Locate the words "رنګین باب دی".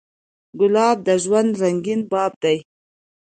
1.61-2.57